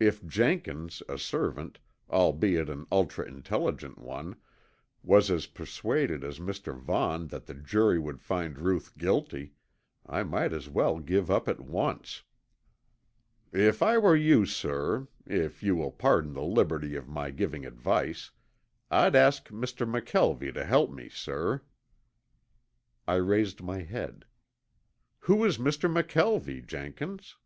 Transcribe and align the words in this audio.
If 0.00 0.26
Jenkins, 0.26 1.02
a 1.10 1.18
servant, 1.18 1.78
albeit 2.08 2.70
an 2.70 2.86
ultra 2.90 3.26
intelligent 3.28 3.98
one, 3.98 4.36
was 5.02 5.30
as 5.30 5.44
persuaded 5.46 6.24
as 6.24 6.38
Mr. 6.38 6.74
Vaughn 6.74 7.26
that 7.28 7.44
the 7.44 7.52
jury 7.52 7.98
would 7.98 8.22
find 8.22 8.58
Ruth 8.58 8.96
guilty, 8.96 9.52
I 10.06 10.22
might 10.22 10.54
as 10.54 10.70
well 10.70 11.00
give 11.00 11.30
up 11.30 11.48
at 11.48 11.60
once. 11.60 12.22
"If 13.52 13.82
I 13.82 13.98
were 13.98 14.16
you, 14.16 14.46
sir, 14.46 15.06
if 15.26 15.62
you 15.62 15.76
will 15.76 15.92
pardon 15.92 16.32
the 16.32 16.40
liberty 16.44 16.96
of 16.96 17.06
my 17.06 17.30
giving 17.30 17.66
advice, 17.66 18.30
I'd 18.90 19.14
ask 19.14 19.48
Mr. 19.50 19.86
McKelvie 19.86 20.54
to 20.54 20.64
help 20.64 20.90
me, 20.90 21.10
sir." 21.10 21.60
I 23.06 23.16
raised 23.16 23.60
my 23.60 23.82
head. 23.82 24.24
"Who 25.28 25.44
is 25.44 25.58
Mr. 25.58 25.92
McKelvie, 25.92 26.66
Jenkins?" 26.66 27.36